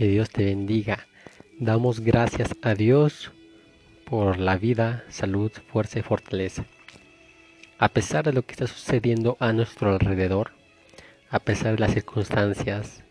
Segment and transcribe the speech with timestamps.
[0.00, 1.06] Que Dios te bendiga.
[1.58, 3.32] Damos gracias a Dios
[4.06, 6.64] por la vida, salud, fuerza y fortaleza.
[7.78, 10.52] A pesar de lo que está sucediendo a nuestro alrededor,
[11.28, 13.04] a pesar de las circunstancias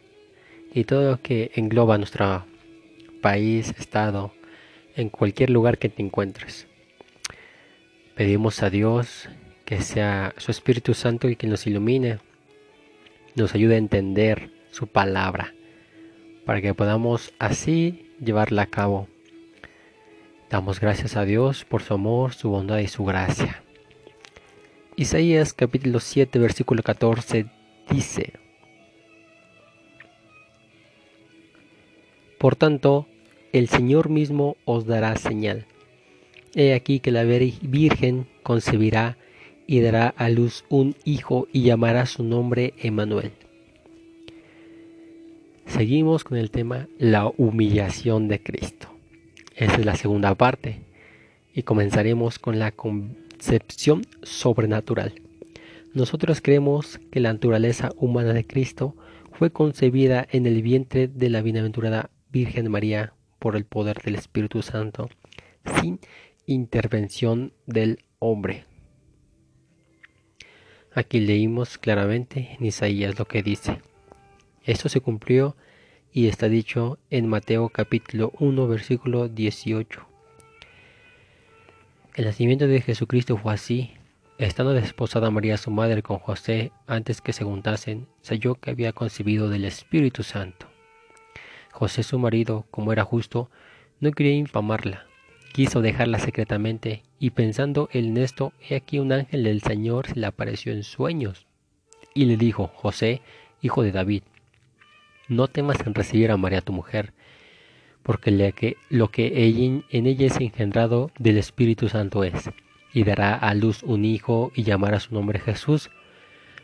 [0.74, 2.48] y todo lo que engloba nuestro
[3.22, 4.34] país, estado,
[4.96, 6.66] en cualquier lugar que te encuentres.
[8.16, 9.30] Pedimos a Dios
[9.64, 12.18] que sea su Espíritu Santo y que nos ilumine,
[13.36, 15.54] nos ayude a entender su palabra,
[16.50, 19.08] para que podamos así llevarla a cabo.
[20.50, 23.62] Damos gracias a Dios por su amor, su bondad y su gracia.
[24.96, 27.46] Isaías capítulo 7 versículo 14
[27.92, 28.34] dice,
[32.40, 33.06] Por tanto,
[33.54, 35.68] el Señor mismo os dará señal.
[36.56, 39.18] He aquí que la Virgen concebirá
[39.68, 43.34] y dará a luz un hijo y llamará su nombre Emanuel.
[45.70, 48.90] Seguimos con el tema la humillación de Cristo.
[49.56, 50.82] Esa es la segunda parte
[51.54, 55.14] y comenzaremos con la concepción sobrenatural.
[55.94, 58.96] Nosotros creemos que la naturaleza humana de Cristo
[59.32, 64.64] fue concebida en el vientre de la bienaventurada Virgen María por el poder del Espíritu
[64.64, 65.08] Santo,
[65.80, 66.00] sin
[66.48, 68.66] intervención del hombre.
[70.94, 73.80] Aquí leímos claramente en Isaías lo que dice.
[74.70, 75.56] Esto se cumplió
[76.14, 80.06] y está dicho en Mateo capítulo 1 versículo 18.
[82.14, 83.94] El nacimiento de Jesucristo fue así.
[84.38, 89.50] Estando desposada María su madre con José antes que se juntasen, se que había concebido
[89.50, 90.68] del Espíritu Santo.
[91.72, 93.50] José su marido, como era justo,
[94.00, 95.08] no quería infamarla,
[95.52, 100.28] quiso dejarla secretamente, y pensando en esto, he aquí un ángel del Señor se le
[100.28, 101.48] apareció en sueños,
[102.14, 103.24] y le dijo, José,
[103.62, 104.22] hijo de David,
[105.30, 107.14] no temas en recibir a María tu mujer,
[108.04, 108.32] porque
[108.90, 112.50] lo que en ella es engendrado del Espíritu Santo es,
[112.94, 115.90] y dará a luz un hijo y llamará su nombre Jesús,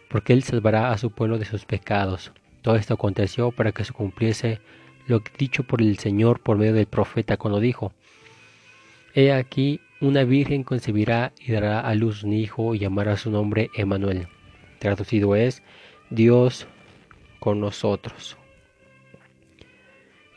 [0.10, 2.32] porque él salvará a su pueblo de sus pecados.
[2.62, 4.60] Todo esto aconteció para que se cumpliese
[5.08, 7.94] lo dicho por el Señor por medio del profeta cuando dijo,
[9.14, 13.70] He aquí una virgen concebirá y dará a luz un hijo y llamará su nombre
[13.76, 14.28] Emanuel.
[14.80, 15.64] Traducido es
[16.10, 16.68] Dios
[17.40, 18.38] con nosotros.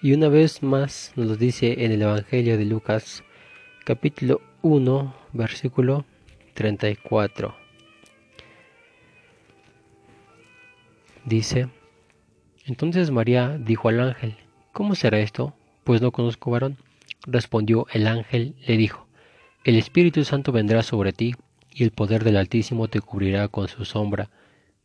[0.01, 3.25] Y una vez más nos dice en el Evangelio de Lucas
[3.85, 6.05] capítulo 1 versículo
[6.55, 7.57] 34.
[11.25, 11.69] Dice,
[12.65, 14.37] entonces María dijo al ángel,
[14.73, 15.53] ¿Cómo será esto?
[15.83, 16.77] Pues no conozco varón.
[17.27, 19.09] Respondió el ángel, le dijo,
[19.65, 21.35] El Espíritu Santo vendrá sobre ti,
[21.73, 24.31] y el poder del Altísimo te cubrirá con su sombra,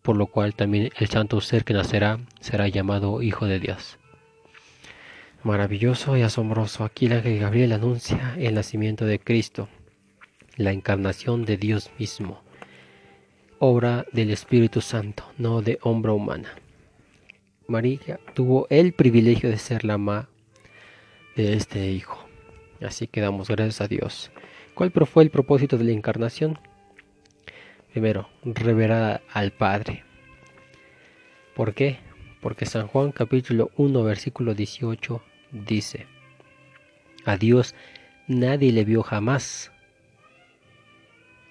[0.01, 4.00] por lo cual también el santo ser que nacerá será llamado Hijo de Dios.
[5.43, 9.67] Maravilloso y asombroso, aquí el ángel Gabriel anuncia el nacimiento de Cristo,
[10.55, 12.41] la encarnación de Dios mismo,
[13.59, 16.55] obra del Espíritu Santo, no de hombre humana.
[17.67, 20.29] María tuvo el privilegio de ser la mamá
[21.35, 22.25] de este hijo.
[22.81, 24.31] Así que damos gracias a Dios.
[24.75, 26.57] ¿Cuál fue el propósito de la encarnación?
[27.91, 30.05] Primero, revelar al Padre.
[31.53, 31.99] ¿Por qué?
[32.39, 35.21] Porque San Juan capítulo 1 versículo 18
[35.53, 36.07] dice,
[37.25, 37.73] a Dios
[38.27, 39.71] nadie le vio jamás.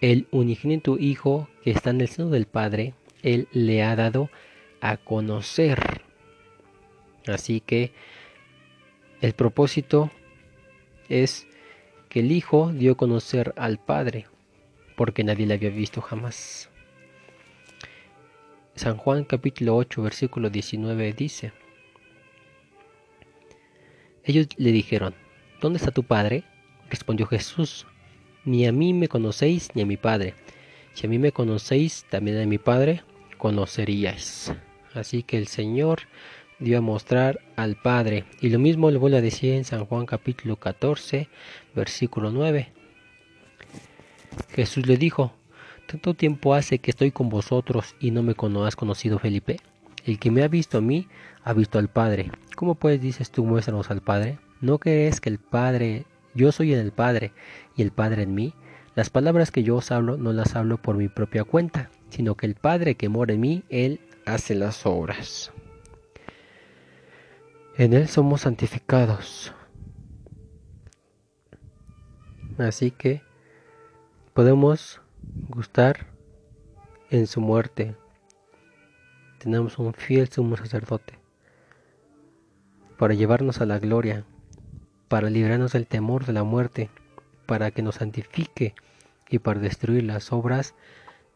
[0.01, 4.31] El unigénito Hijo que está en el seno del Padre, Él le ha dado
[4.81, 6.03] a conocer.
[7.27, 7.93] Así que
[9.21, 10.11] el propósito
[11.09, 11.47] es
[12.09, 14.27] que el Hijo dio a conocer al Padre,
[14.97, 16.69] porque nadie le había visto jamás.
[18.75, 21.53] San Juan capítulo 8 versículo 19 dice,
[24.25, 25.15] ellos le dijeron,
[25.61, 26.45] ¿dónde está tu Padre?
[26.91, 27.87] Respondió Jesús,
[28.45, 30.35] ni a mí me conocéis ni a mi Padre.
[30.95, 33.03] Si a mí me conocéis, también a mi Padre
[33.39, 34.53] conoceríais.
[34.95, 36.03] Así que el Señor
[36.59, 38.25] dio a mostrar al Padre.
[38.41, 41.29] Y lo mismo le vuelve a decir en San Juan capítulo 14,
[41.75, 42.73] versículo 9.
[44.51, 45.33] Jesús le dijo,
[45.87, 48.35] ¿tanto tiempo hace que estoy con vosotros y no me
[48.67, 49.59] has conocido Felipe?
[50.05, 51.09] El que me ha visto a mí,
[51.45, 52.31] ha visto al Padre.
[52.57, 54.39] ¿Cómo pues dices tú, muéstranos al Padre?
[54.61, 57.33] ¿No crees que el Padre, yo soy en el Padre
[57.77, 58.55] y el Padre en mí?
[58.95, 62.47] Las palabras que yo os hablo no las hablo por mi propia cuenta, sino que
[62.47, 65.53] el Padre que mora en mí, Él hace las obras.
[67.79, 69.55] En Él somos santificados.
[72.59, 73.23] Así que
[74.35, 75.01] podemos
[75.49, 76.07] gustar
[77.11, 77.97] en su muerte.
[79.43, 81.19] Tenemos un fiel sumo sacerdote.
[82.97, 84.25] para llevarnos a la gloria,
[85.09, 86.91] para librarnos del temor de la muerte,
[87.47, 88.77] para que nos santifique
[89.29, 90.77] y para destruir las obras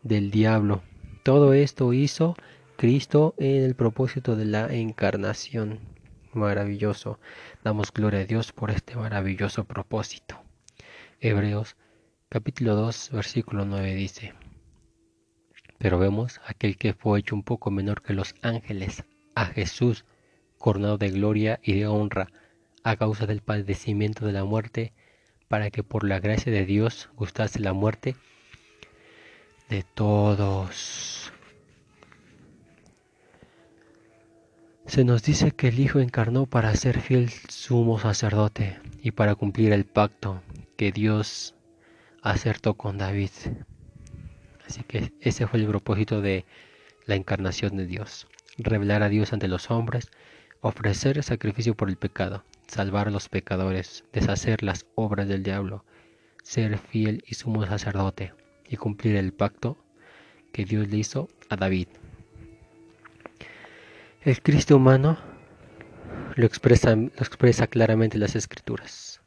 [0.05, 0.83] del diablo.
[1.25, 2.37] Todo esto hizo
[2.77, 5.81] Cristo en el propósito de la encarnación.
[6.33, 7.19] Maravilloso.
[7.65, 10.41] Damos gloria a Dios por este maravilloso propósito.
[11.21, 11.75] Hebreos
[12.29, 14.33] capítulo 2 versículo 9 dice,
[15.79, 20.05] Pero vemos aquel que fue hecho un poco menor que los ángeles, a Jesús,
[20.59, 22.29] coronado de gloria y de honra,
[22.83, 24.93] a causa del padecimiento de la muerte,
[25.49, 28.17] para que por la gracia de Dios gustase la muerte
[29.69, 31.33] de todos.
[34.87, 39.73] Se nos dice que el Hijo encarnó para ser fiel sumo sacerdote y para cumplir
[39.73, 40.43] el pacto
[40.77, 41.57] que Dios
[42.23, 43.31] acertó con David.
[44.67, 46.45] Así que ese fue el propósito de
[47.07, 48.27] la encarnación de Dios.
[48.59, 50.11] Revelar a Dios ante los hombres,
[50.61, 55.85] ofrecer sacrificio por el pecado, salvar a los pecadores, deshacer las obras del diablo,
[56.43, 58.33] ser fiel y sumo sacerdote
[58.69, 59.77] y cumplir el pacto
[60.53, 61.89] que Dios le hizo a David.
[64.23, 65.19] El Cristo humano
[66.35, 69.21] lo expresa, lo expresa claramente las escrituras.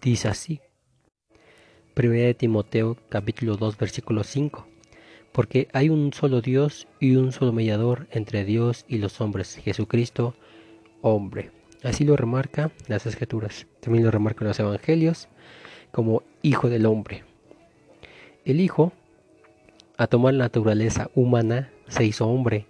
[0.00, 0.60] Dice así.
[2.02, 4.66] 1 de Timoteo capítulo 2 versículo 5.
[5.32, 10.34] Porque hay un solo Dios y un solo mediador entre Dios y los hombres, Jesucristo,
[11.02, 11.50] hombre.
[11.82, 13.66] Así lo remarca las escrituras.
[13.80, 15.28] También lo remarcan los evangelios
[15.92, 17.24] como Hijo del Hombre.
[18.46, 18.92] El Hijo,
[19.98, 22.66] a tomar la naturaleza humana, se hizo hombre.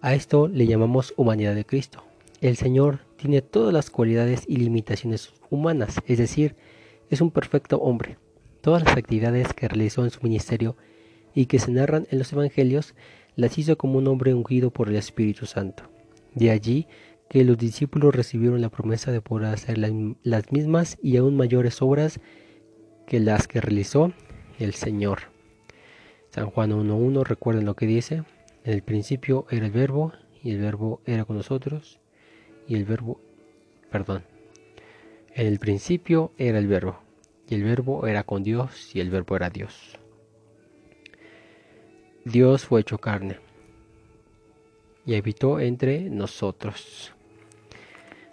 [0.00, 2.02] A esto le llamamos humanidad de Cristo.
[2.40, 6.56] El Señor tiene todas las cualidades y limitaciones humanas, es decir,
[7.08, 8.18] es un perfecto hombre.
[8.64, 10.74] Todas las actividades que realizó en su ministerio
[11.34, 12.94] y que se narran en los Evangelios
[13.36, 15.90] las hizo como un hombre ungido por el Espíritu Santo.
[16.32, 16.86] De allí
[17.28, 22.20] que los discípulos recibieron la promesa de poder hacer las mismas y aún mayores obras
[23.06, 24.14] que las que realizó
[24.58, 25.24] el Señor.
[26.30, 28.24] San Juan 1.1, recuerden lo que dice,
[28.64, 32.00] en el principio era el verbo y el verbo era con nosotros
[32.66, 33.20] y el verbo,
[33.90, 34.22] perdón,
[35.34, 37.03] en el principio era el verbo
[37.48, 39.98] y el verbo era con Dios y el verbo era Dios.
[42.24, 43.38] Dios fue hecho carne
[45.04, 47.12] y habitó entre nosotros.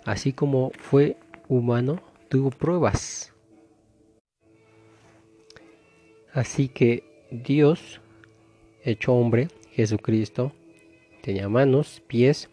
[0.05, 1.17] Así como fue
[1.49, 3.31] humano, tuvo pruebas
[6.33, 7.99] Así que Dios,
[8.85, 10.53] hecho hombre, Jesucristo,
[11.21, 12.49] tenía manos, pies,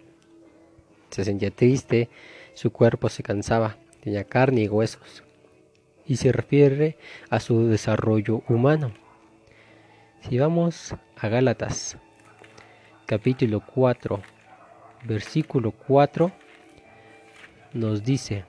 [1.11, 2.09] se sentía triste,
[2.55, 5.23] su cuerpo se cansaba, tenía carne y huesos.
[6.09, 6.97] Y se refiere
[7.31, 8.93] a su desarrollo humano.
[10.23, 11.99] Si vamos a Gálatas,
[13.07, 14.21] capítulo 4,
[15.05, 16.33] versículo 4,
[17.75, 18.45] nos dice,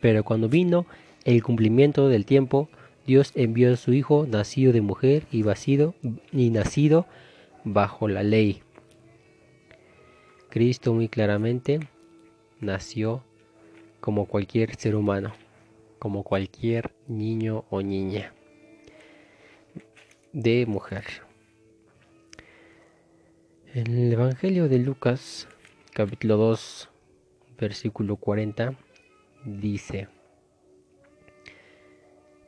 [0.00, 0.86] pero cuando vino
[1.24, 2.68] el cumplimiento del tiempo,
[3.06, 5.94] Dios envió a su Hijo, nacido de mujer y, vacido,
[6.30, 7.06] y nacido
[7.64, 8.62] bajo la ley.
[10.50, 11.80] Cristo muy claramente
[12.60, 13.22] nació
[14.00, 15.32] como cualquier ser humano,
[16.06, 18.32] como cualquier niño o niña
[20.32, 21.02] de mujer.
[23.74, 25.48] En el Evangelio de Lucas,
[25.92, 26.88] capítulo 2,
[27.58, 28.78] versículo 40,
[29.46, 30.06] dice,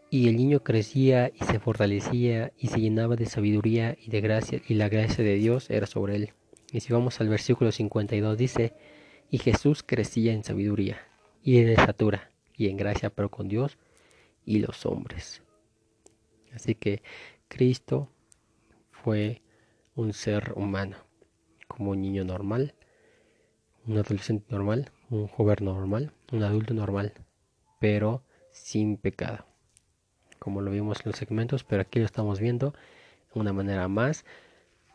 [0.09, 4.63] y el niño crecía y se fortalecía y se llenaba de sabiduría y de gracia,
[4.69, 6.33] y la gracia de Dios era sobre él.
[6.71, 8.75] Y si vamos al versículo 52 dice,
[9.33, 10.99] y Jesús crecía en sabiduría
[11.43, 13.79] y en estatura y en gracia pero con Dios
[14.45, 15.43] y los hombres.
[16.53, 17.03] Así que
[17.49, 18.11] Cristo
[18.91, 19.41] fue
[19.95, 20.99] un ser humano,
[21.67, 22.75] como un niño normal,
[23.87, 27.15] un adolescente normal, un joven normal, un adulto normal,
[27.81, 29.49] pero sin pecado
[30.39, 32.73] como lo vimos en los segmentos, pero aquí lo estamos viendo
[33.35, 34.25] de una manera más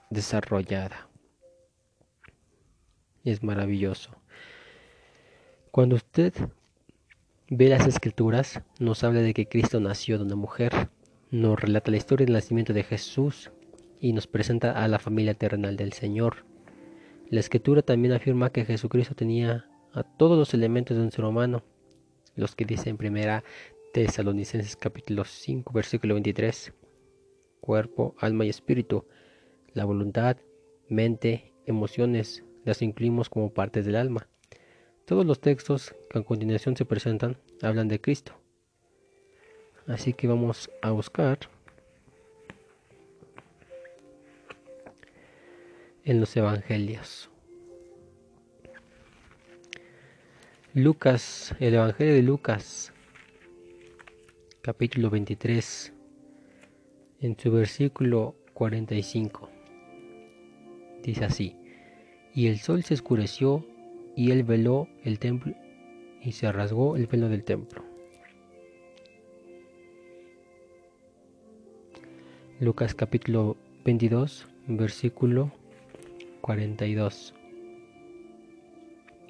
[0.09, 1.07] desarrollada.
[3.23, 4.15] Es maravilloso.
[5.71, 6.33] Cuando usted
[7.55, 10.89] ve las escrituras, nos habla de que Cristo nació de una mujer,
[11.29, 13.51] nos relata la historia del nacimiento de Jesús
[13.99, 16.47] y nos presenta a la familia terrenal del Señor.
[17.29, 21.61] La escritura también afirma que Jesucristo tenía a todos los elementos de un ser humano,
[22.35, 23.43] los que dice en primera
[23.93, 26.73] Tesalonicenses capítulo 5 versículo 23.
[27.61, 29.05] Cuerpo, alma y espíritu.
[29.73, 30.37] La voluntad,
[30.89, 34.27] mente, emociones las incluimos como partes del alma.
[35.05, 38.33] Todos los textos que a continuación se presentan hablan de Cristo.
[39.85, 41.39] Así que vamos a buscar
[46.05, 47.29] en los evangelios.
[50.73, 52.93] Lucas, el Evangelio de Lucas,
[54.61, 55.93] capítulo 23,
[57.19, 59.49] en su versículo 45.
[61.03, 61.57] Dice así,
[62.33, 63.67] y el sol se oscureció
[64.15, 65.53] y él veló el templo
[66.21, 67.83] y se rasgó el velo del templo.
[72.59, 75.51] Lucas capítulo 22, versículo
[76.41, 77.33] 42.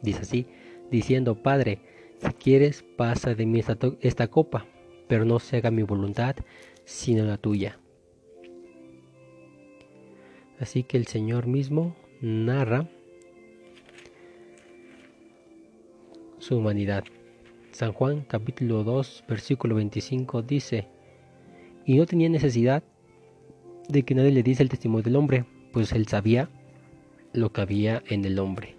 [0.01, 0.45] Dice así,
[0.91, 1.79] diciendo, Padre,
[2.19, 4.65] si quieres, pasa de mí esta, esta copa,
[5.07, 6.35] pero no se haga mi voluntad,
[6.85, 7.79] sino la tuya.
[10.59, 12.87] Así que el Señor mismo narra
[16.43, 17.05] su humanidad.
[17.71, 20.87] San Juan capítulo 2 versículo 25 dice,
[21.85, 22.83] y no tenía necesidad
[23.87, 26.49] de que nadie le diese el testimonio del hombre, pues él sabía
[27.31, 28.75] lo que había en el hombre.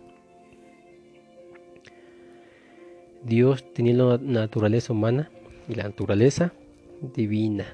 [3.23, 5.31] Dios tenía la naturaleza humana
[5.67, 6.53] y la naturaleza
[7.15, 7.65] divina.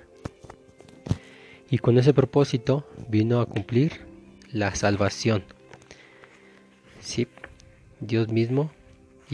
[1.68, 3.92] Y con ese propósito vino a cumplir
[4.52, 5.42] la salvación.
[7.00, 7.26] Sí,
[8.00, 8.70] Dios mismo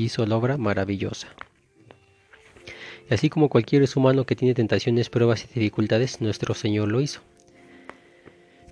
[0.02, 1.28] hizo la obra maravillosa.
[3.08, 7.00] Y así como cualquier ser humano que tiene tentaciones, pruebas y dificultades, nuestro Señor lo
[7.00, 7.20] hizo.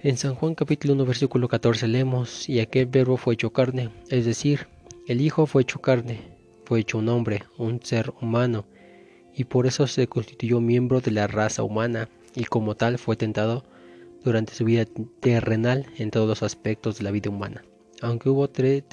[0.03, 4.27] En San Juan capítulo 1 versículo 14 leemos, y aquel verbo fue hecho carne, es
[4.27, 4.67] decir,
[5.07, 6.21] el Hijo fue hecho carne,
[6.65, 8.67] fue hecho un hombre, un ser humano,
[9.35, 13.65] y por eso se constituyó miembro de la raza humana, y como tal fue tentado
[14.23, 14.85] durante su vida
[15.21, 17.65] terrenal en todos los aspectos de la vida humana.
[18.03, 18.85] Aunque hubo tres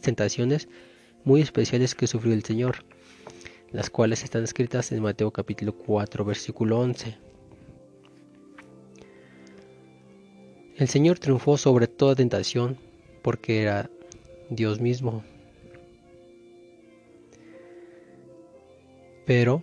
[0.00, 0.68] tentaciones,
[1.24, 2.84] muy especiales que sufrió el Señor,
[3.72, 7.16] las cuales están escritas en Mateo capítulo 4 versículo 11.
[10.76, 12.78] El Señor triunfó sobre toda tentación
[13.22, 13.90] porque era
[14.48, 15.22] Dios mismo.
[19.26, 19.62] Pero,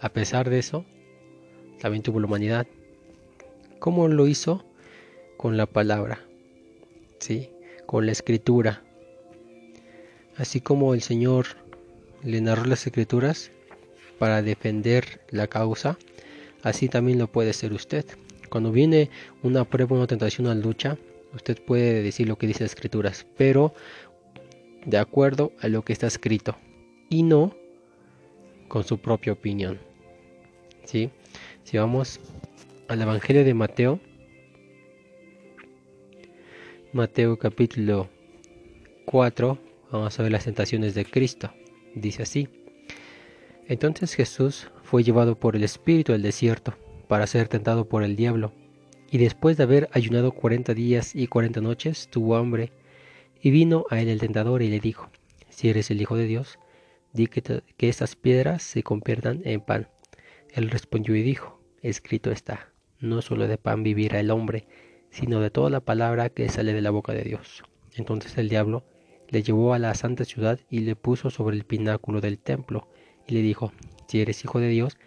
[0.00, 0.84] a pesar de eso,
[1.80, 2.66] también tuvo la humanidad.
[3.78, 4.64] ¿Cómo lo hizo?
[5.36, 6.20] Con la palabra,
[7.18, 7.50] ¿sí?
[7.86, 8.82] Con la escritura.
[10.36, 11.46] Así como el Señor
[12.22, 13.50] le narró las escrituras
[14.18, 15.98] para defender la causa,
[16.62, 18.06] así también lo puede ser usted.
[18.48, 19.10] Cuando viene
[19.42, 20.96] una prueba, una tentación, una lucha,
[21.34, 23.74] usted puede decir lo que dice las escrituras, pero
[24.84, 26.56] de acuerdo a lo que está escrito
[27.08, 27.54] y no
[28.68, 29.78] con su propia opinión.
[30.84, 31.10] ¿Sí?
[31.64, 32.20] Si vamos
[32.88, 34.00] al Evangelio de Mateo,
[36.92, 38.08] Mateo capítulo
[39.06, 39.58] 4,
[39.92, 41.52] Vamos a ver las tentaciones de Cristo.
[41.94, 42.48] Dice así.
[43.68, 46.74] Entonces Jesús fue llevado por el Espíritu al desierto
[47.08, 48.54] para ser tentado por el diablo.
[49.10, 52.72] Y después de haber ayunado cuarenta días y cuarenta noches, tuvo hambre.
[53.42, 55.10] Y vino a él el tentador y le dijo,
[55.50, 56.58] Si eres el Hijo de Dios,
[57.12, 57.42] di que,
[57.76, 59.88] que estas piedras se conviertan en pan.
[60.54, 64.66] Él respondió y dijo, Escrito está, no solo de pan vivirá el hombre,
[65.10, 67.62] sino de toda la palabra que sale de la boca de Dios.
[67.94, 68.84] Entonces el diablo
[69.32, 72.88] le llevó a la santa ciudad y le puso sobre el pináculo del templo,
[73.26, 73.72] y le dijo,
[74.06, 74.98] si eres hijo de Dios,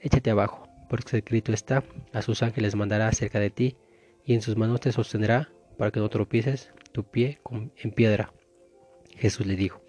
[0.00, 3.76] échate abajo, porque escrito está, a sus ángeles mandará cerca de ti,
[4.24, 7.40] y en sus manos te sostendrá, para que no tropieces tu pie
[7.76, 8.32] en piedra.
[9.16, 9.80] Jesús le dijo,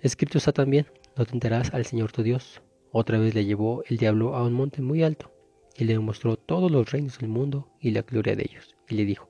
[0.00, 2.62] escrito está también, no tentarás al Señor tu Dios.
[2.92, 5.30] Otra vez le llevó el diablo a un monte muy alto,
[5.76, 9.04] y le mostró todos los reinos del mundo y la gloria de ellos, y le
[9.04, 9.29] dijo,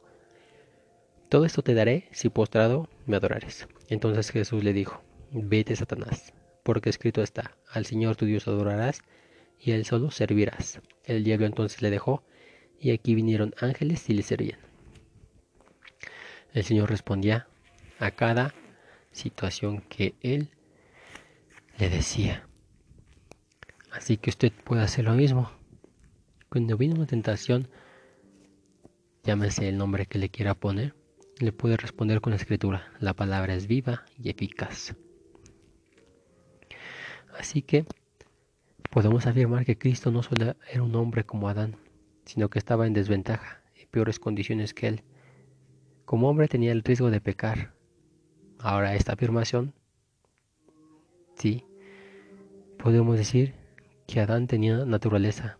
[1.31, 3.69] todo esto te daré si postrado me adorares.
[3.89, 6.35] Entonces Jesús le dijo, vete Satanás,
[6.65, 9.03] porque escrito está, al Señor tu Dios adorarás
[9.61, 10.81] y a él solo servirás.
[11.05, 12.25] El diablo entonces le dejó
[12.81, 14.59] y aquí vinieron ángeles y le servían.
[16.53, 17.47] El Señor respondía
[18.01, 18.53] a cada
[19.13, 20.51] situación que él
[21.79, 22.49] le decía.
[23.93, 25.53] Así que usted puede hacer lo mismo.
[26.49, 27.69] Cuando viene una tentación,
[29.23, 30.95] llámese el nombre que le quiera poner,
[31.41, 32.93] le puede responder con la escritura.
[33.01, 34.95] La palabra es viva y eficaz.
[37.39, 37.87] Así que
[38.91, 41.77] podemos afirmar que Cristo no solo era un hombre como Adán,
[42.27, 45.03] sino que estaba en desventaja, en peores condiciones que él.
[46.05, 47.73] Como hombre tenía el riesgo de pecar.
[48.59, 49.73] Ahora esta afirmación,
[51.37, 51.65] sí,
[52.79, 53.55] podemos decir
[54.07, 55.59] que Adán tenía naturaleza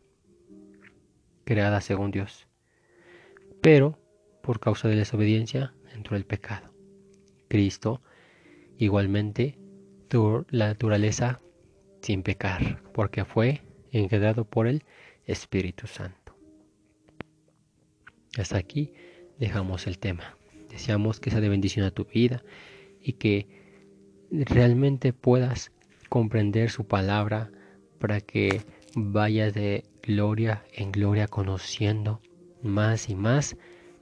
[1.45, 2.47] creada según Dios.
[3.63, 3.99] Pero
[4.43, 6.73] por causa de la desobediencia entró el pecado.
[7.49, 8.03] Cristo
[8.79, 9.59] igualmente
[10.09, 11.41] tuvo la naturaleza
[12.01, 14.85] sin pecar, porque fue engendrado por el
[15.27, 16.35] Espíritu Santo.
[18.39, 18.93] Hasta aquí
[19.39, 20.37] dejamos el tema.
[20.69, 22.43] Deseamos que sea de bendición a tu vida
[23.01, 23.49] y que
[24.31, 25.73] realmente puedas
[26.09, 27.51] comprender su palabra,
[27.99, 28.63] para que
[28.95, 32.21] vayas de gloria en gloria conociendo
[32.63, 33.57] más y más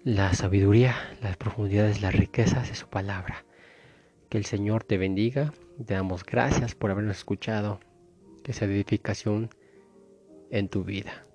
[0.05, 3.45] la sabiduría, las profundidades, las riquezas de su palabra.
[4.29, 5.53] Que el Señor te bendiga.
[5.85, 7.81] Te damos gracias por habernos escuchado.
[8.45, 9.51] Que sea edificación
[10.51, 11.28] en tu vida.